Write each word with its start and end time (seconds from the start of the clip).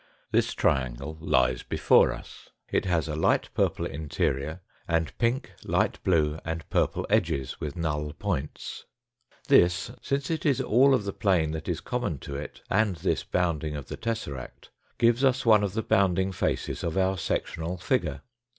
This 0.31 0.55
triangle 0.55 1.15
lies 1.21 1.61
before 1.61 2.11
us. 2.11 2.49
It 2.71 2.85
has 2.85 3.07
a 3.07 3.15
light 3.15 3.49
purple 3.53 3.85
interior 3.85 4.61
and 4.87 5.15
pink, 5.19 5.51
light 5.63 6.03
blue, 6.03 6.39
and 6.43 6.67
purple 6.71 7.05
edges 7.07 7.59
with 7.61 7.75
null 7.75 8.13
points. 8.13 8.85
This, 9.47 9.91
since 10.01 10.31
it 10.31 10.43
is 10.43 10.59
all 10.59 10.95
of 10.95 11.03
the 11.03 11.13
plane 11.13 11.51
that 11.51 11.67
is 11.69 11.81
common 11.81 12.17
to 12.21 12.35
it, 12.35 12.61
and 12.67 12.95
this 12.95 13.23
bounding 13.23 13.75
of 13.75 13.89
the 13.89 13.95
tesseract, 13.95 14.71
gives 14.97 15.23
us 15.23 15.45
one 15.45 15.63
of 15.63 15.73
the 15.73 15.83
bounding 15.83 16.31
faces 16.31 16.83
of 16.83 16.97
our 16.97 17.15
sec 17.15 17.45
tional 17.45 17.79
figure. 17.79 18.21